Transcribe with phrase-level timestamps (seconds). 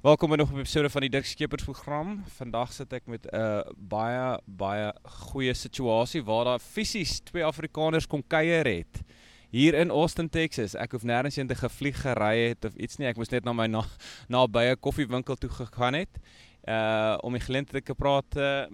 [0.00, 2.22] Welkom by nog 'n episode van die Dirk Skeepers program.
[2.24, 8.06] Vandag sit ek met 'n uh, baie baie goeie situasie waar daar fisies twee Afrikaners
[8.06, 9.02] kom kuier het
[9.50, 10.74] hier in Austin, Texas.
[10.74, 13.08] Ek hoef nêrens heen te gevlieg gery het of iets nie.
[13.08, 13.84] Ek moes net na my na,
[14.28, 16.18] na by 'n koffiewinkel toe gegaan het
[16.64, 18.64] uh om geleentheid te praat uh,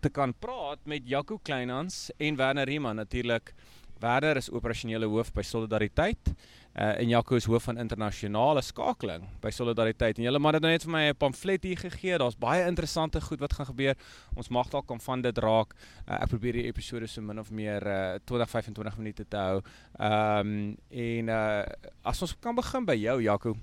[0.00, 3.54] te kan praat met Jaco Kleinhans en Werner Riemann natuurlik.
[3.98, 6.34] Werner is operasionele hoof by Solidariteit
[6.76, 10.18] uh, en Jaco is hoof van internasionale skakeling by Solidariteit.
[10.18, 12.18] En julle man het nou net vir my 'n pamflet hier gegee.
[12.18, 13.94] Daar's baie interessante goed wat gaan gebeur.
[14.34, 15.74] Ons mag dalk kan van dit raak.
[16.08, 19.62] Uh, ek probeer die episode so min of meer uh, 20 25 minute te hou.
[19.98, 21.64] Ehm um, en uh,
[22.02, 23.56] as ons kan begin by jou Jaco.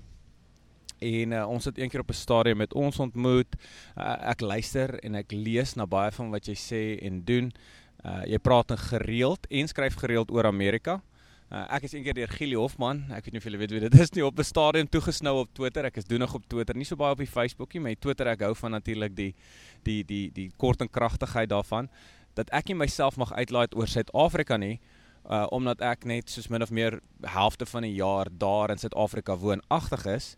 [0.98, 3.56] En uh, ons het eendag op 'n stadium met ons ontmoet.
[3.96, 7.52] Uh, ek luister en ek lees na baie van wat jy sê en doen.
[8.04, 11.00] Uh jy praat gereeld en skryf gereeld oor Amerika.
[11.52, 13.02] Uh, ek is eendag deur Gili Hofman.
[13.12, 15.50] Ek weet nie of julle weet wie dit is nie op 'n stadium toegesnou op
[15.52, 15.84] Twitter.
[15.84, 18.40] Ek is doen nog op Twitter, nie so baie op die Facebookie, maar Twitter ek
[18.40, 19.34] hou van natuurlik die
[19.84, 21.88] die die die kort en kragtigheid daarvan
[22.34, 24.80] dat ek nie myself mag uitlaai oor Suid-Afrika nie.
[25.30, 29.36] Uh omdat ek net soos min of meer helfte van die jaar daar in Suid-Afrika
[29.36, 30.36] woonagtig is.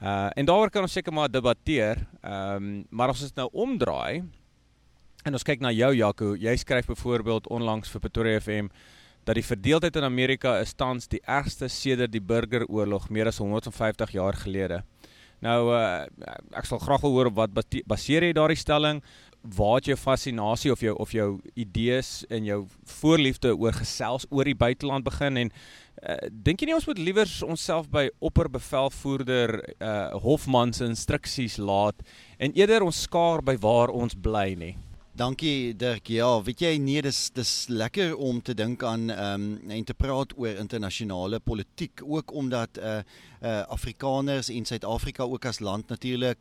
[0.00, 2.06] Uh en daaroor kan ons seker maar debatteer.
[2.22, 4.22] Ehm um, maar as ons dit nou omdraai
[5.24, 8.70] en ons kyk na jou Jaco, jy skryf byvoorbeeld onlangs vir Pretoria FM
[9.26, 14.14] dat die verdeeldheid in Amerika is tans die ergste sedert die burgeroorlog meer as 150
[14.14, 14.82] jaar gelede.
[15.44, 16.06] Nou uh,
[16.56, 17.52] ek sal graag wil hoor wat
[17.88, 19.02] baseer jy daardie stelling?
[19.56, 22.62] Waar het jou fascinasie of jou of jou idees en jou
[23.00, 27.30] voorliefde oor gesels oor die buiteland begin en uh, dink jy nie ons moet liewer
[27.46, 32.00] onsself by opperbevelvoerder uh, Hofman se instruksies laat
[32.38, 34.74] en eerder ons skaar by waar ons bly nie?
[35.16, 36.10] Dankie Dirk.
[36.12, 39.94] Ja, weet jy nee, dis dis lekker om te dink aan ehm um, en te
[39.96, 45.58] praat oor internasionale politiek ook omdat eh uh, eh uh, Afrikaners en Suid-Afrika ook as
[45.58, 46.36] land natuurlik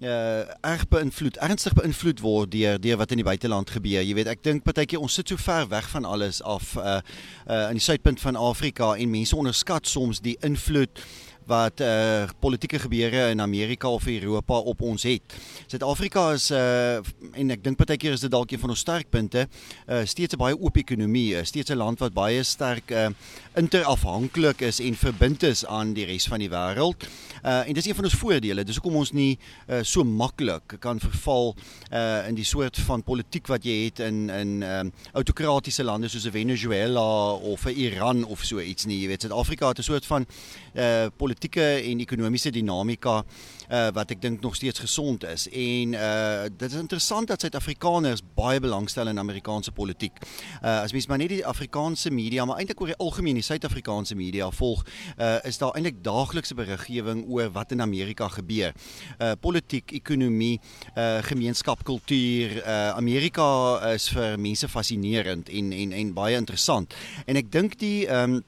[0.00, 4.02] eh uh, erg beïnvloed, ernstig beïnvloed word deur deur wat in die buiteland gebeur.
[4.02, 7.00] Jy weet, ek dink partykeer ons sit so ver weg van alles af eh uh,
[7.46, 11.00] eh uh, in die suidpunt van Afrika en mense onderskat soms die invloed
[11.48, 15.34] wat uh politieke gebeure in Amerika of Europa op ons het.
[15.66, 17.00] Suid-Afrika is uh
[17.32, 19.46] en ek dink baie keer is dit dalk een van ons sterkpunte,
[19.88, 23.08] uh steeds 'n baie oop ekonomie, steeds 'n land wat baie sterk uh
[23.56, 27.08] interafhanklik is en verbind is aan die res van die wêreld.
[27.44, 28.64] Uh en dis een van ons voordele.
[28.64, 29.38] Dis hoekom ons nie
[29.68, 31.56] uh so maklik kan verval
[31.92, 36.28] uh in die soort van politiek wat jy het in in um autokratiese lande soos
[36.30, 39.00] Venezuela of Iran of so iets nie.
[39.00, 40.26] Jy weet Suid-Afrika het 'n soort van
[40.74, 41.06] uh
[41.38, 43.22] politieke en ekonomiese dinamika
[43.68, 45.46] uh wat ek dink nog steeds gesond is.
[45.52, 50.16] En uh dit is interessant dat Suid-Afrikaners baie belangstel in Amerikaanse politiek.
[50.62, 54.16] Uh as mens maar net die Afrikaanse media, maar eintlik oor die algemeen die Suid-Afrikaanse
[54.16, 54.84] media volg,
[55.18, 58.74] uh is daar eintlik daaglikse beriggewing oor wat in Amerika gebeur.
[59.20, 60.58] Uh politiek, ekonomie,
[60.96, 63.48] uh gemeenskap, kultuur, uh Amerika
[63.92, 66.94] is vir mense fascinerend en en en baie interessant.
[67.26, 68.44] En ek dink die ehm um,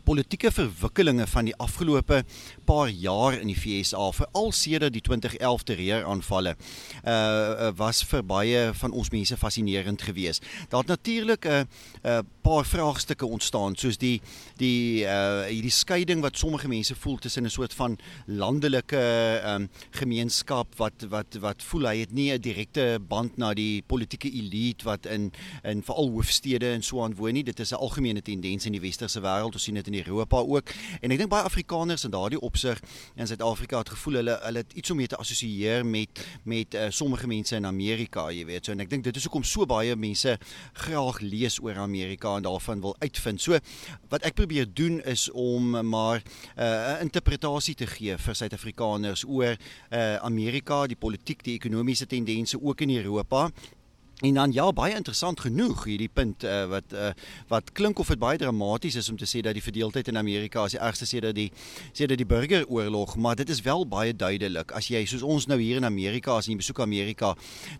[0.00, 2.24] politieke verwikkelinge van die afgelope
[2.64, 6.56] paar jaar in die FSA veral sedert die 2011 terreuraanvalle
[7.04, 10.44] uh was vir baie van ons mense fascinerend geweest.
[10.68, 14.20] Daar het natuurlik 'n uh, 'n uh, paar vraagstukke ontstaan soos die
[14.56, 19.02] die uh hierdie skeiding wat sommige mense voel tussen 'n soort van landelike
[19.46, 24.30] um gemeenskap wat wat wat voel hy het nie 'n direkte band na die politieke
[24.30, 25.32] elite wat in
[25.62, 27.44] in veral hoofstede en so aan woon nie.
[27.44, 29.54] Dit is 'n algemene tendens in die westerse wêreld.
[29.54, 30.72] Ons sien dit in Europa ook.
[31.00, 32.80] En ek dink baie Afrikaners in daardie opsig
[33.16, 36.86] in Suid-Afrika het gevoel hulle hulle het iets om mee te assosieer met met uh,
[36.90, 38.66] sommige mense in Amerika, jy weet.
[38.66, 40.36] So en ek dink dit is hoekom so baie mense
[40.84, 43.42] graag lees oor Amerika en daarvan wil uitvind.
[43.42, 43.58] So
[44.12, 46.22] wat ek probeer doen is om maar
[46.56, 52.06] eh, 'n uh, interpretasie te gee vir Suid-Afrikaners oor uh, Amerika, die politiek, die ekonomiese
[52.06, 53.50] tendense ook in Europa
[54.22, 57.08] En dan ja, baie interessant genoeg hierdie punt uh, wat uh,
[57.50, 60.62] wat klink of dit baie dramaties is om te sê dat die verdeeldheid in Amerika
[60.68, 61.48] is die ergste sedert die
[61.90, 65.80] sedert die burgeroorlog, maar dit is wel baie duidelik as jy soos ons nou hier
[65.80, 67.32] in Amerika as jy besoek Amerika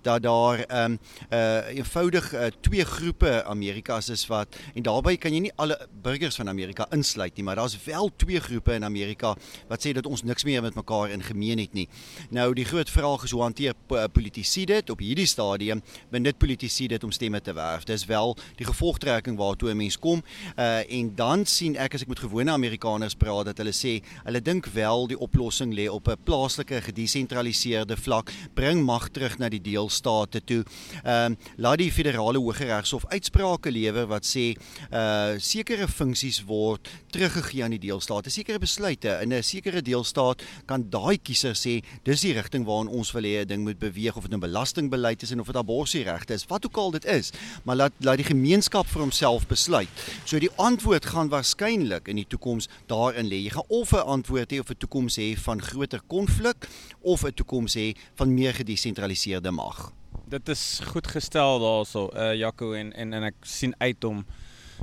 [0.02, 0.98] dat daar ehm um,
[1.30, 6.40] uh eenvoudig uh, twee groepe Amerikas is wat en daarbey kan jy nie alle burgers
[6.42, 9.36] van Amerika insluit nie, maar daar's wel twee groepe in Amerika
[9.70, 11.86] wat sê dat ons niks meer met mekaar in gemeen het nie.
[12.34, 15.86] Nou die groot vraag is hoe hanteer politici dit op hierdie stadium?
[16.10, 17.84] Want wit politici dit om stemme te werf.
[17.84, 20.22] Dis wel die gevolgtrekking waartoe 'n mens kom.
[20.56, 24.40] Uh en dan sien ek as ek met gewone Amerikaners praat dat hulle sê hulle
[24.40, 28.32] dink wel die oplossing lê op 'n plaaslike gedesentraliseerde vlak.
[28.54, 30.64] Bring mag terug na die deelstate toe.
[31.04, 34.56] Ehm uh, laat die federale hooggeregshof uitsprake lewer wat sê
[34.92, 38.30] uh sekere funksies word teruggegee aan die deelstate.
[38.30, 43.12] Sekere besluite in 'n sekere deelstaat kan daai kiezer sê dis die rigting waarin ons
[43.12, 45.56] wil hê 'n ding moet beweeg of dit nou belastingbeleid is en of dit
[46.22, 46.46] abortusregte is.
[46.46, 47.32] Wat ook al dit is,
[47.64, 49.88] maar laat laat die gemeenskap vir homself besluit.
[50.24, 53.42] So die antwoord gaan waarskynlik in die toekoms daarin lê.
[53.42, 56.68] Jy gaan of 'n antwoord hê of 'n toekoms hê van groter konflik
[57.00, 59.92] of 'n toekoms hê van meer gedesentraliseerde mag.
[60.28, 64.24] Dit is goed gestel daarso, uh Jaco en en en ek sien uit om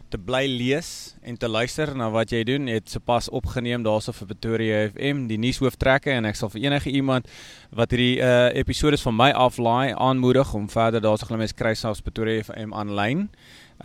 [0.09, 2.67] te bly lees en te luister na wat jy doen.
[2.69, 6.93] Jy het sopas opgeneem daarso vir Pretoria FM, die nuushooftrekke en ek sal vir enige
[6.93, 7.29] iemand
[7.75, 12.01] wat hierdie uh episode van my aflaai aanmoedig om verder daarso glo mense kry selfs
[12.05, 13.27] Pretoria FM aanlyn.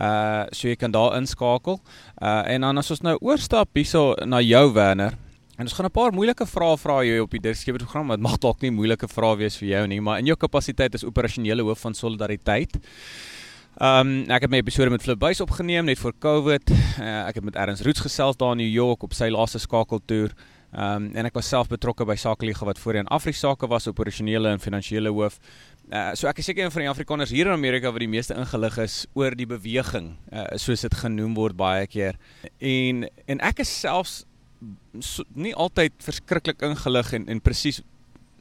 [0.01, 1.77] Uh so jy kan daar inskakel.
[2.17, 5.19] Uh en dan as ons nou oorstap hierso na jou Werner.
[5.55, 8.07] En ons gaan 'n paar moeilike vrae vra jou op die Dirkskeper program.
[8.07, 11.03] Dit mag dalk nie moeilike vrae wees vir jou nie, maar in jou kapasiteit as
[11.03, 12.75] operasionele hoof van Solidariteit.
[13.75, 16.69] Ehm um, ek het my episode met Flip Buys opgeneem net voor Covid.
[16.71, 20.31] Uh, ek het met Erns Roots gesels daar in New York op sy laaste skakeltoer.
[20.71, 24.63] Ehm um, en ek was self betrokke by Sakeliga wat voorheen Afrisake was, operasionele en
[24.63, 25.35] finansiële hoof.
[25.91, 28.37] Uh, so ek is seker een van die Afrikaners hier in Amerika wat die meeste
[28.39, 32.15] ingelig is oor die beweging, uh, soos dit genoem word baie keer.
[32.63, 34.21] En en ek is selfs
[35.01, 37.83] so, nie altyd verskriklik ingelig en en presies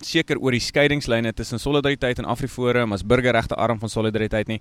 [0.07, 4.61] seker oor die skeidingslyne tussen Solidariteit en Afriforum as burgerregte arm van Solidariteit nie.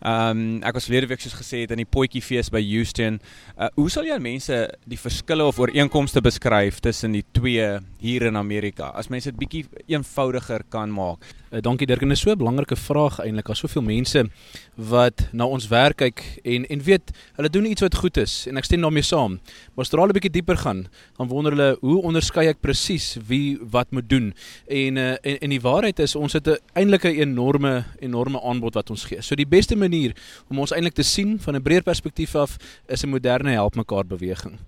[0.00, 3.20] Ehm um, ek was verlede week soos gesê het in die potjiefees by Houston.
[3.56, 4.58] Uh, hoe sal jy aan mense
[4.88, 7.68] die verskille of ooreenkomste beskryf tussen die twee
[8.02, 8.92] hier in Amerika?
[8.94, 11.24] As mense dit bietjie eenvoudiger kan maak.
[11.52, 13.44] Uh, dankie Dirk, en dit is so 'n belangrike vraag eintlik.
[13.44, 14.30] Daar's soveel mense
[14.74, 18.56] wat na ons werk kyk en en weet hulle doen iets wat goed is en
[18.56, 19.40] ek stem daarmee saam.
[19.74, 20.88] Maar as jy 'n bietjie dieper gaan,
[21.18, 24.34] dan wonder hulle hoe onderskei ek presies wie wat moet doen?
[24.66, 28.74] En uh, en en die waarheid is ons het 'n eintlik 'n enorme enorme aanbod
[28.74, 29.20] wat ons gee.
[29.20, 30.16] So die beste manier
[30.48, 32.56] om ons eintlik te sien van 'n breër perspektief af
[32.88, 34.58] is 'n moderne help mekaar beweging.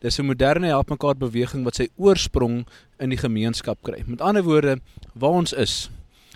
[0.00, 2.66] Dis 'n moderne help mekaar beweging wat sy oorsprong
[2.98, 4.02] in die gemeenskap kry.
[4.06, 4.80] Met ander woorde,
[5.14, 5.90] waar ons is,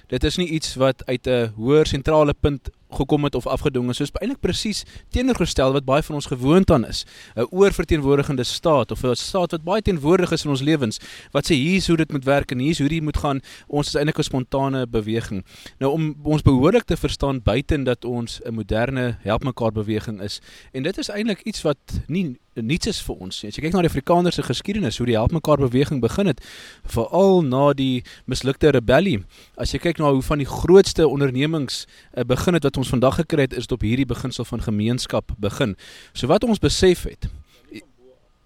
[0.06, 3.96] dit is nie iets wat uit 'n hoër sentrale punt gekom het of afgedwing is.
[3.96, 7.04] So is eintlik presies teenoorgestel wat baie van ons gewoond aan is.
[7.34, 11.00] 'n Oorverteenwoordigende staat of 'n staat wat baie teenwoordig is in ons lewens
[11.32, 13.40] wat sê hier's hoe dit moet werk en hier's hoe dit moet gaan.
[13.66, 15.44] Ons is eintlik 'n spontane beweging.
[15.78, 20.40] Nou om ons behoorlik te verstaan buiten dat ons 'n moderne help mekaar beweging is.
[20.72, 23.38] En dit is eintlik iets wat nie niets is vir ons.
[23.44, 26.40] As jy kyk na die Afrikaner se geskiedenis, hoe die help mekaar beweging begin het,
[26.88, 29.18] veral na die mislukte rebellie.
[29.60, 33.20] As jy kyk na hoe van die grootste ondernemings uh, begin het wat ons vandag
[33.22, 35.76] gekry het, is dit op hierdie beginsel van gemeenskap begin.
[36.14, 37.28] So wat ons besef het,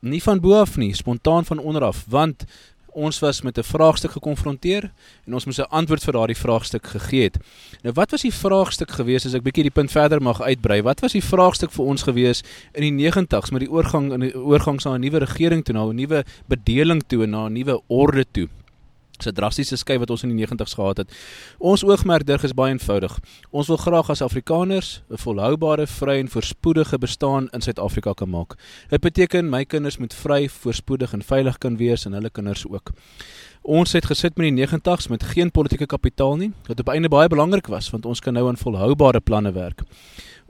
[0.00, 2.46] nie van bo af nie, spontaan van onder af, want
[2.92, 4.90] ons was met 'n vraagstuk gekonfronteer
[5.26, 7.38] en ons moes 'n antwoord vir daardie vraagstuk gegee het.
[7.82, 10.82] Nou wat was die vraagstuk gewees as ek bietjie die punt verder mag uitbrei?
[10.82, 12.42] Wat was die vraagstuk vir ons gewees
[12.74, 15.84] in die 90's met die oorgang in die oorgang na 'n nuwe regering toe, na
[15.84, 18.48] 'n nuwe bedeling toe na 'n nuwe orde toe?
[19.22, 21.12] Se drastiese skuif wat ons in die 90's gehad het.
[21.58, 23.18] Ons oogmerk dig is baie eenvoudig.
[23.50, 28.54] Ons wil graag as Afrikaners 'n volhoubare, vry en voorspoedige bestaan in Suid-Afrika kan maak.
[28.88, 32.92] Dit beteken my kinders moet vry, voorspoedig en veilig kan wees en hulle kinders ook.
[33.62, 37.28] Ons het gesit met die 90's met geen politieke kapitaal nie, wat op einde baie
[37.28, 39.84] belangrik was want ons kan nou aan volhoubare planne werk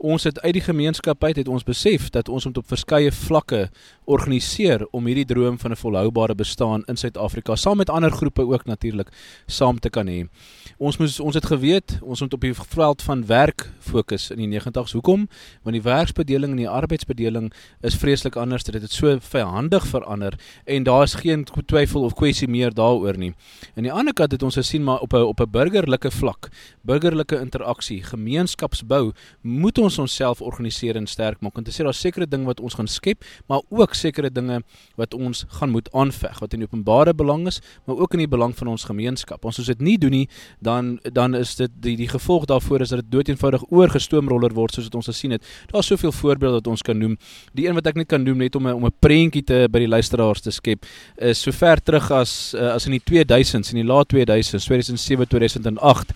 [0.01, 3.67] ons het uit die gemeenskap uit het ons besef dat ons moet op verskeie vlakke
[4.09, 8.65] organiseer om hierdie droom van 'n volhoubare bestaan in Suid-Afrika saam met ander groepe ook
[8.65, 9.09] natuurlik
[9.47, 10.27] saam te kan hê.
[10.77, 14.59] Ons moes ons het geweet ons moet op die veld van werk fokus in die
[14.59, 14.91] 90's.
[14.91, 15.27] Hoekom?
[15.63, 18.63] Want die werksbedeling en die arbeidsbedeling is vreeslik anders.
[18.63, 20.33] Dit het so vyandig verander
[20.65, 23.33] en daar is geen twyfel of kwessie meer daaroor nie.
[23.75, 26.49] Aan die ander kant het ons gesien maar op 'n op 'n burgerlike vlak,
[26.81, 31.57] burgerlike interaksie, gemeenskapsbou moet ons ons onsself organiseer en sterk maak.
[31.59, 34.61] En te sê daar's sekere dinge wat ons gaan skep, maar ook sekere dinge
[34.99, 38.55] wat ons gaan moet aanveg wat in openbare belang is, maar ook in die belang
[38.57, 39.45] van ons gemeenskap.
[39.45, 40.27] Ons as dit nie doen nie,
[40.59, 44.89] dan dan is dit die die gevolg daarvoor is dat dit doeteenvoudig oorgestoomroller word soos
[44.89, 45.45] wat ons gesien het.
[45.71, 47.17] Daar's soveel voorbeelde wat ons kan noem.
[47.57, 49.79] Die een wat ek net kan noem net om 'n om 'n prentjie te by
[49.79, 50.85] die luisteraars te skep,
[51.17, 55.27] is so ver terug as uh, as in die 2000s, in die laat 2000s, 2007,
[55.27, 56.13] 2008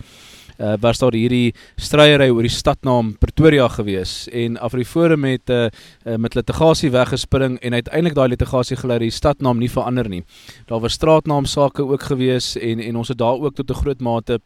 [0.58, 6.16] uh, was daar hierdie stryery oor die stadnaam Pretoria gewees en Afriforum het uh, uh,
[6.20, 10.22] met litigasie weggespring en uiteindelik daai litigasie gelei dat die stadnaam nie verander nie.
[10.66, 14.40] Daar was straatnaamsake ook gewees en en ons het daar ook tot 'n groot mate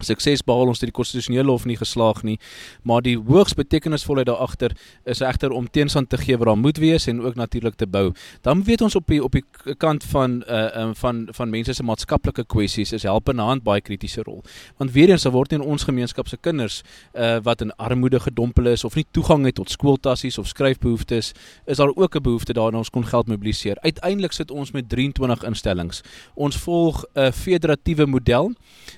[0.00, 2.38] sukses behaal ons het die konstitusionele hof nie geslaag nie
[2.82, 6.76] maar die hoogs betekenisvolheid daar agter is egter om teenstand te gee waar daar moet
[6.76, 8.12] wees en ook natuurlik te bou.
[8.40, 9.44] Dan weet ons op die op die
[9.76, 13.80] kant van uh um, van van mense se maatskaplike kwessies is help in hand baie
[13.80, 14.42] kritiese rol.
[14.76, 16.82] Want weer eens word nie in ons gemeenskap se kinders
[17.14, 21.32] uh wat in armoede gedompel is of nie toegang het tot skooltassies of skryfbehoeftes
[21.66, 23.76] is daar ook 'n behoefte daarna ons kon geld mobiliseer.
[23.80, 26.02] Uiteindelik sit ons met 23 instellings.
[26.34, 28.52] Ons volg 'n federatiewe model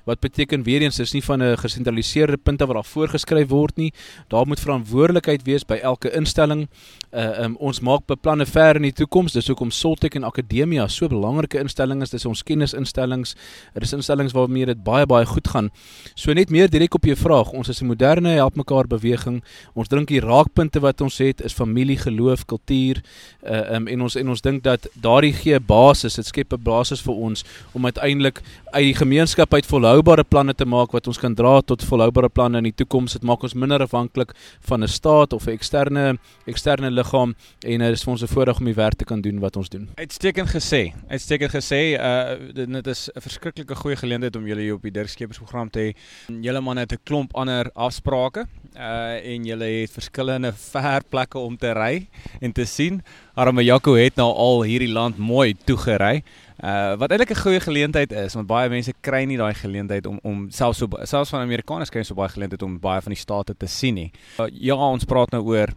[0.05, 3.93] wat beteken weer eens is nie van 'n gesentraliseerde punte wat daar voorgeskryf word nie.
[4.29, 6.69] Daar moet verantwoordelikheid wees by elke instelling.
[7.13, 9.33] Uh um, ons maak beplanne ver in die toekoms.
[9.33, 12.11] Dis hoekom Soltech en Akademia so belangrike instellings is.
[12.11, 13.35] Dis ons kennisinstellings.
[13.75, 15.71] Dit is instellings waarmee dit baie baie goed gaan.
[16.15, 17.53] So net meer direk op jou vraag.
[17.53, 19.43] Ons is 'n moderne help mekaar beweging.
[19.75, 23.03] Ons dink die raakpunte wat ons het is familie, geloof, kultuur.
[23.43, 26.15] Uh um, en ons en ons dink dat daardie gee basis.
[26.15, 28.41] Dit skep 'n basis vir ons om uiteindelik
[28.73, 32.59] uit die gemeenskap uit volhoubare planne te maak wat ons kan dra tot volhoubare planne
[32.59, 33.13] in die toekoms.
[33.13, 37.93] Dit maak ons minder afhanklik van 'n staat of 'n eksterne eksterne liggaam en dit
[37.93, 39.89] is vir ons 'n voorreg om die werk te kan doen wat ons doen.
[39.95, 40.93] Uitstekend gesê.
[41.09, 42.01] Uitstekend gesê.
[42.01, 45.97] Uh dit is 'n verskriklike goeie geleentheid om julle hier op die Dirkskepersprogram te hê.
[46.41, 48.47] Julle man het 'n klomp ander afsprake
[48.77, 52.09] uh en julle het verskillende ver plekke om te ry
[52.41, 53.03] en te sien.
[53.35, 56.23] Arme Jaco het nou al hierdie land mooi toegery.
[56.61, 60.19] Uh wat eintlik 'n goeie geleentheid is want baie mense kry nie daai geleentheid om
[60.23, 63.55] om selfs so selfs van Amerikaners kry so baie geleentheid om baie van die state
[63.57, 64.13] te sien nie.
[64.39, 65.73] Uh, ja, ons praat nou oor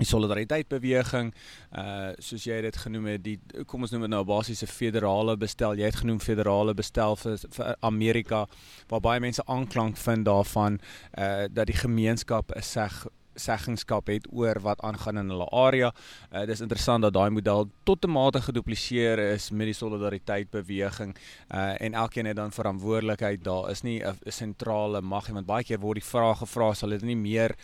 [0.00, 1.32] die solidariteit beweging
[1.76, 5.76] uh soos jy dit genoem het die kom ons noem dit nou basiese federale bestel
[5.76, 8.46] jy het genoem federale bestel vir, vir Amerika
[8.88, 10.80] waar baie mense aanklank vind daarvan
[11.18, 15.92] uh dat die gemeenskap 'n seg seggenskap het oor wat aangaan in hulle area.
[16.32, 21.16] Uh dis interessant dat daai model tot 'n mate gedupliseer is met die solidariteit beweging.
[21.54, 23.44] Uh en elkeen het dan verantwoordelikheid.
[23.44, 26.88] Daar is nie 'n sentrale mag nie want baie keer word die vraag gevra sal
[26.88, 27.56] dit nie meer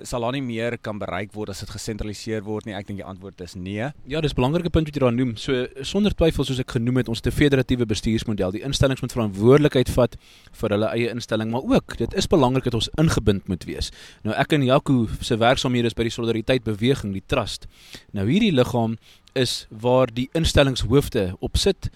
[0.00, 2.74] sal daar nie meer kan bereik word as dit gesentraliseer word nie.
[2.74, 3.90] Ek dink die antwoord is nee.
[4.08, 5.36] Ja, dis 'n belangrike punt wat jy daar noem.
[5.36, 8.52] So sonder twyfel soos ek genoem het, ons 'n federatiewe bestuursmodel.
[8.52, 10.16] Die instellings moet verantwoordelikheid vat
[10.52, 13.90] vir hulle eie instelling, maar ook dit is belangrik dat ons ingebind moet wees.
[14.22, 17.66] Nou ek en Jaco se werksaamhede is by die Solidariteit Beweging, die trust.
[18.12, 18.96] Nou hierdie liggaam
[19.34, 21.90] is waar die instellingshoofde op sit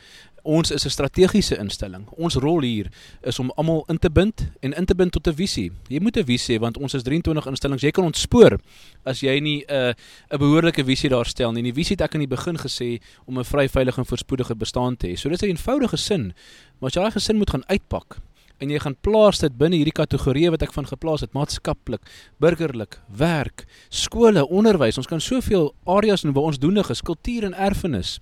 [0.46, 2.08] ons is 'n strategiese instelling.
[2.16, 2.86] Ons rol hier
[3.22, 5.72] is om almal in te bind en in te bind tot 'n visie.
[5.88, 7.82] Jy moet 'n visie hê want ons is 23 instellings.
[7.82, 8.58] Jy kan ontspoor
[9.04, 9.92] as jy nie 'n uh,
[10.30, 11.62] 'n behoorlike visie daar stel nie.
[11.62, 14.96] Die visie het ek aan die begin gesê om 'n vry, veilige en voorspoedige bestaan
[14.96, 15.16] te hê.
[15.16, 16.34] So dis 'n eenvoudige sin.
[16.78, 18.16] Maar as jy daai gesin moet gaan uitpak
[18.62, 22.02] en jy gaan plaas dit binne hierdie kategorieë wat ek van geplaas het, maatskaplik,
[22.40, 24.98] burgerlik, werk, skole, onderwys.
[25.00, 28.16] Ons kan soveel areas noem waar ons doenig is, kultuur en erfenis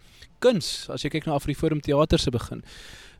[0.44, 2.62] kuns as jy kyk na Afriforum teater se begin.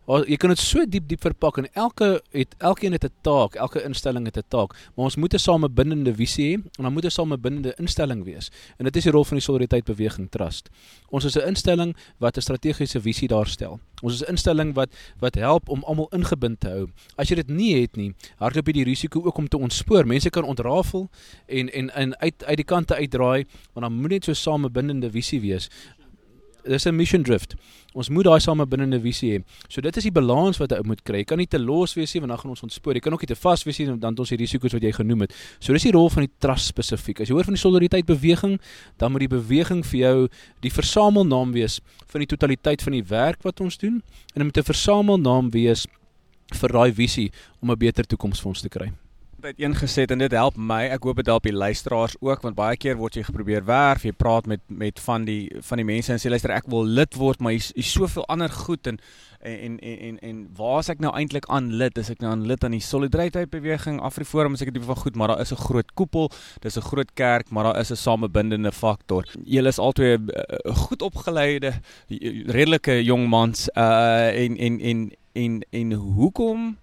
[0.05, 3.81] Jy kan dit so diep diep verpak en elke het elkeen het 'n taak, elke
[3.85, 7.11] instelling het 'n taak, maar ons moet 'n samebindende visie hê en dan moet 'n
[7.11, 8.51] samebindende instelling wees.
[8.77, 10.69] En dit is die rol van die Solidariteit Beweging Trust.
[11.09, 13.81] Ons is 'n instelling wat 'n strategiese visie daarstel.
[14.03, 16.89] Ons is 'n instelling wat wat help om almal ingebind te hou.
[17.17, 20.07] As jy dit nie het nie, hardloop jy die risiko ook om te ontspoor.
[20.07, 21.09] Mense kan ontrafel
[21.47, 25.41] en en in uit uit die kante uitdraai, want dan moet net so samebindende visie
[25.41, 25.71] wees
[26.67, 27.55] dis 'n mission drift.
[27.93, 29.45] Ons moet daai same binne 'n visie hê.
[29.69, 31.19] So dit is die balans wat jy moet kry.
[31.19, 32.95] Jy kan nie te los wees nie want dan gaan ons ontspoor.
[32.95, 34.83] Jy kan ook nie te vas wees nie want dan het ons die risiko's wat
[34.83, 35.33] jy genoem het.
[35.61, 37.21] So dis die rol van die trust spesifiek.
[37.21, 38.61] As jy hoor van die solidariteit beweging,
[38.99, 40.29] dan moet die beweging vir jou
[40.61, 44.03] die versamelnaam wees van die totaliteit van die werk wat ons doen
[44.35, 45.87] en dit moet 'n versamelnaam wees
[46.53, 47.31] vir daai visie
[47.61, 48.93] om 'n beter toekoms vir ons te kry
[49.45, 50.85] uiteengeset en dit help my.
[50.95, 54.13] Ek hoop dit help die luisteraars ook want baie keer word jy geprobeer werf, jy
[54.17, 57.41] praat met met van die van die mense en sê luister ek wil lid word,
[57.41, 59.01] maar hier soveel ander goed en
[59.45, 61.99] en en en en waar is ek nou eintlik aan lid?
[62.01, 65.17] Is ek nou aan lid aan die solidariteit beweging, Afriforum, is ek tipe van goed,
[65.21, 68.73] maar daar is 'n groot koepel, dis 'n groot kerk, maar daar is 'n samebindende
[68.73, 69.29] faktor.
[69.45, 71.75] Julle is albei uh, goed opgeleide,
[72.09, 76.79] redelike jong mans uh en en en en en hoekom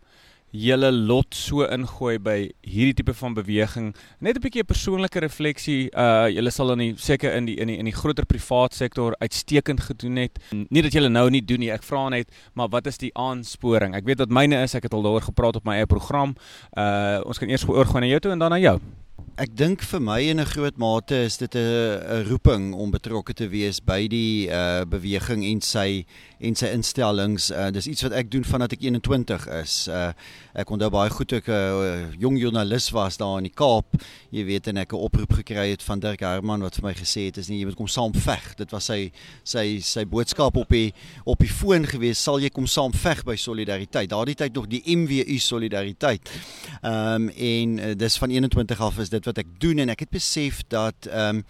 [0.51, 3.91] julle lot so ingooi by hierdie tipe van beweging.
[4.19, 5.89] Net 'n bietjie 'n persoonlike refleksie.
[5.95, 9.79] Uh julle sal dan seker in die in die in die groter privaat sektor uitstekend
[9.79, 10.39] gedoen het.
[10.51, 11.71] Nie dat julle nou nie doen nie.
[11.71, 13.95] Ek vra net, maar wat is die aansporing?
[13.95, 14.75] Ek weet wat myne is.
[14.75, 16.35] Ek het al daaroor gepraat op my eie program.
[16.77, 18.79] Uh ons kan eers oorgaan na jou toe en dan na jou.
[19.39, 23.47] Ek dink vir my in 'n groot mate is dit 'n roeping om betrokke te
[23.47, 26.05] wees by die uh beweging en sy
[26.41, 27.49] en sy instellings.
[27.53, 29.75] Uh, dis iets wat ek doen vandat ek 21 is.
[29.91, 30.09] Uh,
[30.57, 33.97] ek onthou baie goed ek 'n uh, jong joernalis was daar in die Kaap.
[34.31, 37.27] Jy weet en ek 'n oproep gekry het van Dirk Herman wat vir my gesê
[37.29, 38.55] het is nie jy moet kom saam veg.
[38.57, 39.11] Dit was sy
[39.43, 40.93] sy sy boodskap op die
[41.25, 42.17] op die foon gewees.
[42.17, 44.09] Sal jy kom saam veg by solidariteit?
[44.09, 46.29] Daardie tyd nog die MWU solidariteit.
[46.81, 49.99] Ehm um, en uh, dis van 21 af is dit wat ek doen en ek
[49.99, 51.45] het besef dat ehm um,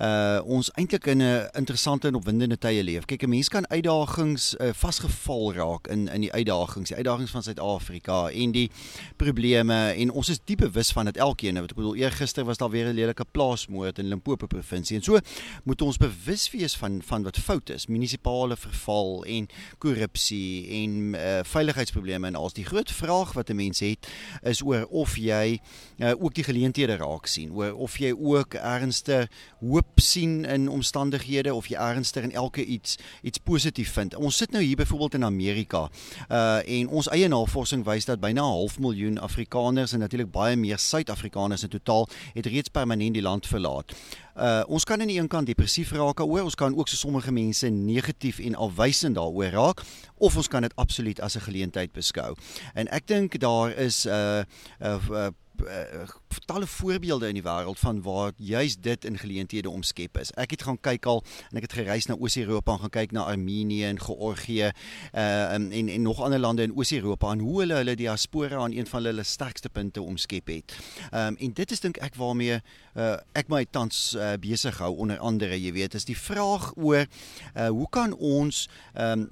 [0.00, 3.04] uh ons eintlik in 'n interessante en opwindende tye leef.
[3.04, 7.42] Kyk, 'n mens kan uitdagings uh, vasgeval raak in in die uitdagings, die uitdagings van
[7.42, 8.70] Suid-Afrika en die
[9.16, 11.60] probleme en ons is diep bewus van dit elkeen.
[11.60, 14.96] Wat ek bedoel, eergister was daar weer 'n lelike plaasmoord in Limpopo provinsie.
[14.96, 15.18] En so
[15.64, 21.40] moet ons bewus wees van van wat fout is, munisipale verval en korrupsie en uh
[21.42, 24.08] veiligheidsprobleme en als die groot vraag wat 'n mens het
[24.42, 25.60] is oor of jy
[25.98, 29.28] uh, ook die geleenthede raak sien, oor of jy ook ernstig
[29.60, 34.14] hoop sien in omstandighede of jy ernstig in elke iets iets positief vind.
[34.14, 35.88] Ons sit nou hier byvoorbeeld in Amerika.
[36.28, 40.56] Uh en ons eie navorsing wys dat byna 'n half miljoen Afrikaners en natuurlik baie
[40.56, 43.92] meer Suid-Afrikaners in totaal het reeds permanent die land verlaat.
[44.36, 47.32] Uh ons kan aan die een kant depressief raak daaroor, ons kan ook so sommige
[47.32, 49.82] mense negatief en afwysend daaroor raak
[50.16, 52.34] of ons kan dit absoluut as 'n geleentheid beskou.
[52.74, 54.42] En ek dink daar is 'n uh,
[54.82, 55.28] uh, uh,
[55.66, 56.08] uh,
[56.46, 60.32] talle voorbeelde in die wêreld van waar juis dit in geleenthede omskep is.
[60.40, 63.26] Ek het gaan kyk al en ek het gereis na Oos-Europa en gaan kyk na
[63.30, 67.96] Armenië en Georgië uh, en, en nog ander lande in Oos-Europa en hoe hulle hulle
[67.96, 70.76] diaspora aan een van hulle sterkste punte omskep het.
[71.14, 75.18] Um, en dit is dink ek waarmee uh, ek my tans uh, besig hou onder
[75.18, 79.28] andere, jy weet, is die vraag oor uh, hoe kan ons um,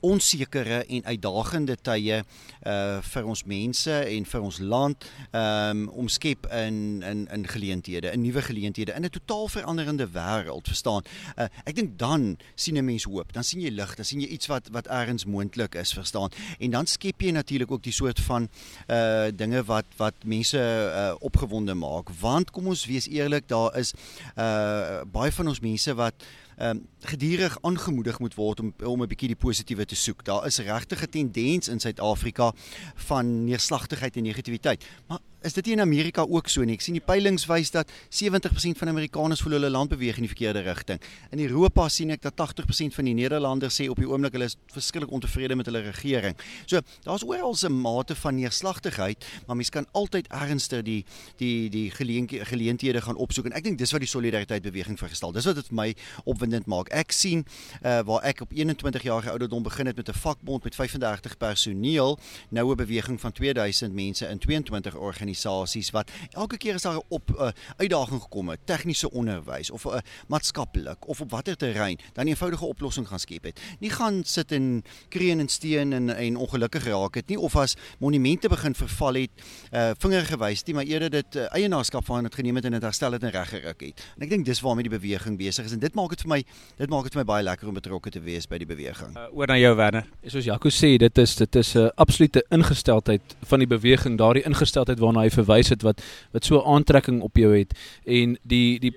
[0.00, 2.22] onsekere en uitdagende tye
[2.66, 8.22] uh vir ons mense en vir ons land um omskep in in in geleenthede, in
[8.22, 11.02] nuwe geleenthede in 'n totaal veranderende wêreld, verstaan?
[11.36, 14.28] Uh ek dink dan sien 'n mens hoop, dan sien jy lig, dan sien jy
[14.28, 16.30] iets wat wat ergens moontlik is, verstaan?
[16.58, 18.48] En dan skep jy natuurlik ook die soort van
[18.88, 23.94] uh dinge wat wat mense uh opgewonde maak, want kom ons wees eerlik, daar is
[24.36, 26.14] uh baie van ons mense wat
[26.58, 30.24] ehm um, gedurig aangemoedig moet word om om 'n bietjie die positiewe te soek.
[30.24, 32.52] Daar is regtig 'n tendens in Suid-Afrika
[32.94, 34.84] van neerslagtigheid en negativiteit.
[35.06, 36.76] Maar is dit nie in Amerika ook so nie?
[36.76, 40.30] Ek sien die peilings wys dat 70% van Amerikaners voel hulle land beweeg in die
[40.30, 41.00] verkeerde rigting.
[41.32, 44.58] In Europa sien ek dat 80% van die Nederlanders sê op die oomblik hulle is
[44.74, 46.36] verskriklik ontevrede met hulle regering.
[46.66, 51.04] So, daar's oral 'n mate van neerslagtigheid, maar mens kan altyd ernstig die
[51.38, 55.32] die die geleenthede gaan opsoek en ek dink dis wat die solidariteit beweging vergestel.
[55.32, 56.88] Dis wat dit vir my opwindend maak.
[56.88, 57.46] Ek sien
[57.82, 62.18] uh, waar ek op 21 jarige ouderdom begin het met 'n vakbond met 35 personeel,
[62.50, 66.96] nou 'n beweging van 2000 mense in 22 organisasies organisasies wat elke keer as daar
[66.96, 71.30] 'n op uh, uitdaging gekom het, tegniese onderwys of 'n uh, eh, maatskaplik of op
[71.30, 73.60] watter terrein, dan 'n eenvoudige oplossing gaan skep het.
[73.78, 77.76] Nie gaan sit en kreun en steen en en ongelukkig raak het nie of as
[77.98, 79.30] monumente begin verval het,
[79.72, 82.82] uh, vinger gewys nie, maar eerder dit uh, eienaarskap van dit geneem het en dit
[82.82, 84.00] herstel het en reggeruk het.
[84.16, 86.44] En ek dink dis waarmee die beweging besig is en dit maak dit vir my
[86.76, 89.16] dit maak dit vir my baie lekker om betrokke te wees by die beweging.
[89.16, 90.06] Uh, oor na jou Werner.
[90.26, 94.44] Soos Jaco sê, dit is dit is 'n uh, absolute ingesteldheid van die beweging, daardie
[94.44, 96.02] ingesteldheid waarna hy verwys het wat
[96.32, 98.94] wat so aantrekking op jou het en die die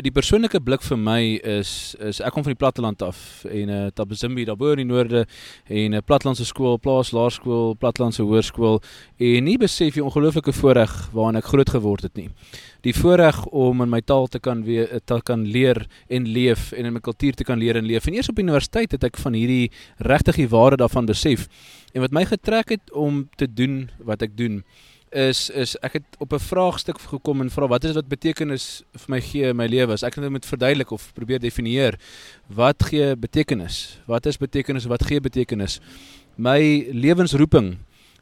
[0.00, 1.20] die persoonlike blik vir my
[1.58, 4.88] is is ek kom van die platteland af en uh Tabazimbi daar bo in die
[4.88, 5.26] noorde
[5.68, 8.80] en 'n uh, plattelandse skool, plaas laerskool, plattelandse hoërskool
[9.18, 12.30] en nie besef jy ongelooflike voorreg waarin ek groot geword het nie.
[12.82, 16.86] Die voorreg om in my taal te kan weer te kan leer en leef en
[16.86, 18.06] in my kultuur te kan leer en leef.
[18.06, 21.48] En eers op universiteit het ek van hierdie regtig die waarde daarvan besef.
[21.92, 24.64] En wat my getrek het om te doen wat ek doen
[25.12, 29.08] is is ek het op 'n vraagstuk gekom en vra wat is wat betekenis vir
[29.08, 29.92] my gee in my lewe?
[29.92, 31.98] As ek net moet verduidelik of probeer definieer
[32.48, 33.98] wat gee betekenis?
[34.06, 34.84] Wat is betekenis?
[34.84, 35.80] Wat gee betekenis?
[36.36, 37.78] My lewensroeping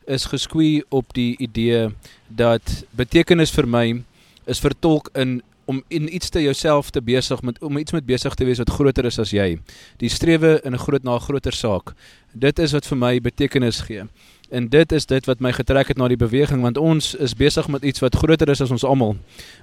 [0.07, 1.95] is geskwie op die idee
[2.29, 4.03] dat betekenis vir my
[4.47, 8.35] is vertolk in om in iets te jouself te besig met om iets met besig
[8.35, 9.59] te wees wat groter is as jy.
[10.03, 11.95] Die strewe in 'n groot na 'n groter saak.
[12.35, 14.03] Dit is wat vir my betekenis gee.
[14.51, 17.69] En dit is dit wat my getrek het na die beweging want ons is besig
[17.69, 19.17] met iets wat groter is as ons almal.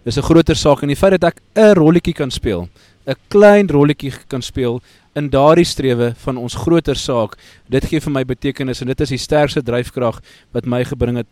[0.06, 2.69] Dis 'n groter saak en die feit dat ek 'n rolletjie kan speel,
[3.06, 4.82] 'n klein rolletjie kan speel
[5.15, 7.38] in daardie strewe van ons groter saak,
[7.69, 10.21] dit gee vir my betekenis en dit is die sterkste dryfkrag
[10.52, 11.28] wat my gebring het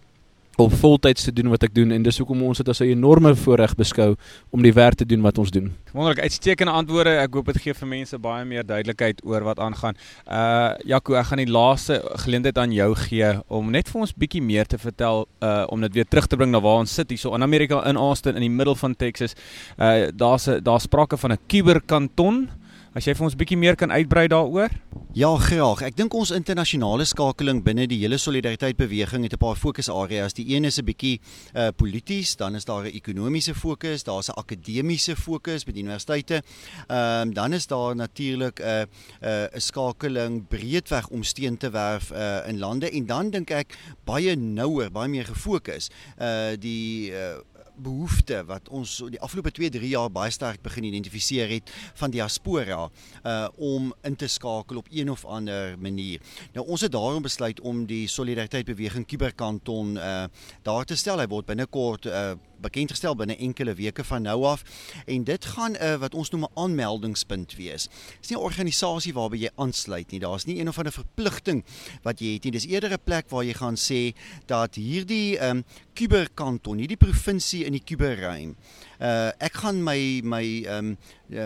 [0.57, 3.35] om voltyds te doen wat ek doen en dis hoekom ons dit as 'n enorme
[3.35, 4.15] voorreg beskou
[4.51, 5.73] om die werk te doen wat ons doen.
[5.93, 7.09] Wonderlik, uitstekende antwoorde.
[7.09, 9.95] Ek hoop dit gee vir mense baie meer duidelikheid oor wat aangaan.
[10.27, 14.41] Uh Jaco, ek gaan die laaste geleentheid aan jou gee om net vir ons bietjie
[14.41, 17.35] meer te vertel uh om dit weer terug te bring na waar ons sit hierso
[17.35, 19.35] in Amerika in Austin in die middel van Texas.
[19.77, 22.49] Uh daar's 'n daar sprake van 'n kuberkanton
[22.95, 24.71] As jy vir ons bietjie meer kan uitbrei daaroor?
[25.19, 25.81] Ja, graag.
[25.83, 30.33] Ek dink ons internasionale skakeling binne die hele solidariteit beweging het 'n paar fokusareas.
[30.33, 31.19] Die een is 'n bietjie
[31.53, 36.41] uh polities, dan is daar 'n ekonomiese fokus, daar's 'n akademiese fokus die universiteite.
[36.87, 38.81] Ehm um, dan is daar natuurlik 'n uh,
[39.23, 43.77] uh, 'n skakeling breedweg om steun te werf uh in lande en dan dink ek
[44.05, 45.89] baie nouer, baie meer gefokus.
[46.17, 47.43] Uh die uh
[47.77, 52.89] behoefte wat ons die afgelope 2-3 jaar baie sterk begin identifiseer het van diaspora
[53.23, 56.21] uh om in te skakel op een of ander manier.
[56.53, 60.25] Nou ons het daarom besluit om die solidariteit beweging Kuberkanton uh
[60.63, 61.19] daar te stel.
[61.19, 62.33] Hy word binnekort uh
[62.65, 64.63] bekend gestel binne enkele weke van nou af
[65.05, 67.89] en dit gaan 'n uh, wat ons noem 'n aanmeldingspunt wees.
[68.19, 70.19] Dis nie 'n organisasie waarby jy aansluit nie.
[70.19, 71.63] Daar's nie een of ander verpligting
[72.03, 72.51] wat jy het nie.
[72.51, 77.63] Dis eerder 'n plek waar jy gaan sê dat hierdie ehm um, kuberkanton, hierdie provinsie
[77.65, 78.55] in die kuberruim.
[78.99, 80.97] Uh ek gaan my my ehm um,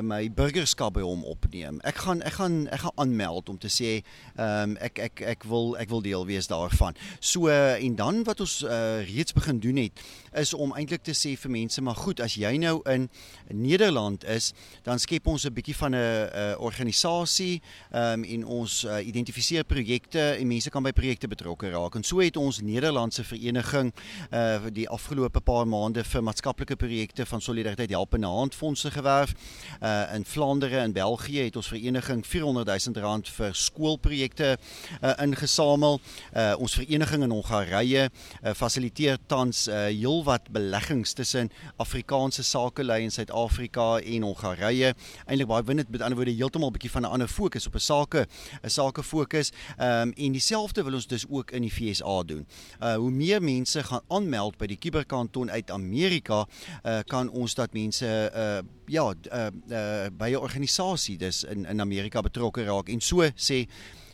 [0.07, 1.79] my burgerskap by hom opneem.
[1.87, 4.01] Ek gaan ek gaan ek gaan aanmeld om te sê
[4.35, 6.95] ehm um, ek ek ek wil ek wil deel wees daarvan.
[7.19, 10.03] So uh, en dan wat ons uh, reeds begin doen het
[10.35, 13.09] is om eintlik te sê vir mense maar goed as jy nou in
[13.49, 14.51] Nederland is
[14.83, 17.61] dan skep ons 'n bietjie van 'n organisasie
[17.93, 22.19] um, en ons uh, identifiseer projekte en mense kan by projekte betrokke raak en so
[22.19, 23.93] het ons Nederlandse vereniging
[24.31, 29.33] uh, die afgelope paar maande vir maatskaplike projekte van solidariteit help in handfondse gewerf
[29.81, 34.57] uh, in Vlaandere en België het ons vereniging 400 000 rand vir skoolprojekte
[35.01, 35.99] uh, ingesamel
[36.35, 43.03] uh, ons vereniging in Hongarye uh, fasiliteer tans uh, heelwat belegging verhoudings tussen Afrikaanse sakelei
[43.03, 44.93] in Suid-Afrika en Hongarye.
[45.27, 47.75] Eintlik baie win dit met ander woorde heeltemal 'n bietjie van 'n ander fokus op
[47.75, 48.27] 'n sake
[48.63, 49.51] 'n sake fokus.
[49.77, 52.47] Ehm um, en dieselfde wil ons dus ook in die FSA doen.
[52.81, 56.45] Uh hoe meer mense gaan aanmeld by die Kuberkanton uit Amerika,
[56.83, 61.81] uh kan ons dat mense uh ja, uh, uh by 'n organisasie dus in in
[61.81, 63.65] Amerika betrokke raak en so sê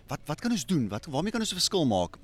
[0.08, 0.88] wat wat kan ons doen?
[0.88, 2.18] Wat waarmee kan ons 'n verskil maak?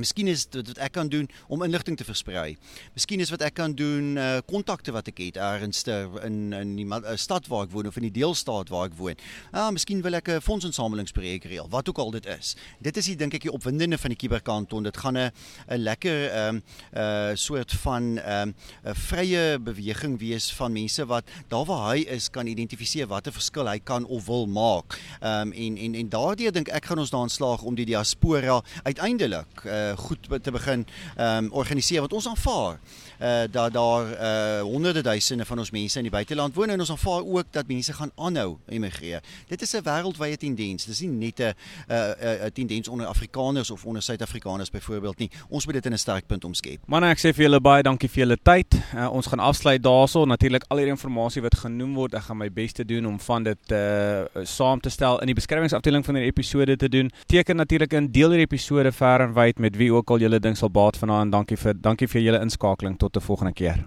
[0.00, 2.56] Miskien is dit wat ek kan doen om inligting te versprei.
[2.96, 5.82] Miskien is wat ek kan doen uh kontakte wat ek het ergens
[6.24, 9.18] in in die uh, stad waar ek woon of in die deelstaat waar ek woon.
[9.52, 12.56] Ah, miskien wil ek 'n fondsinsamelingsprojek reël, wat ook al dit is.
[12.80, 14.82] Dit is die dink ek die opwindende van die kuberkanton.
[14.82, 15.30] Dit gaan 'n
[15.68, 16.62] 'n lekker ehm um,
[16.96, 22.00] uh soort van ehm um, 'n vrye beweging wees van mense wat daar waar hy
[22.08, 24.98] is kan identifiseer watter verskil hy kan of wil maak.
[25.20, 28.60] Ehm um, en en en daardie dink ek gaan ons daarin slaag om die diaspora
[28.82, 32.78] uiteindelik uh, uh, goed te begin ehm um, organiseer wat ons aanvaar
[33.20, 36.90] uh, dat daar uh, honderde duisende van ons mense in die buiteland woon en ons
[36.90, 39.22] aanvaar ook dat mense gaan aanhou emigreer.
[39.48, 40.84] Dit is 'n wêreldwye tendens.
[40.84, 41.54] Dis nie net 'n
[41.88, 45.30] uh, 'n tendens onder Afrikaners of onder Suid-Afrikaners byvoorbeeld nie.
[45.48, 46.78] Ons moet dit in 'n sterk punt omskep.
[46.86, 48.74] Manne, ek sê vir julle baie dankie vir julle tyd.
[48.94, 50.26] Uh, ons gaan afsluit daaroor.
[50.26, 53.44] Natuurlik al hierdie inligting wat genoem word, ek gaan my bes te doen om van
[53.44, 57.10] dit uh, saam te stel in die beskrywingsafdeling van hierdie episode te doen.
[57.26, 60.56] Teken natuurlik in deel hierdie episode ver en wyd met wie ook al julle ding
[60.56, 61.32] sal baat vanaand.
[61.32, 63.86] Dankie vir dankie vir julle inskakeling tot 'n volgende keer.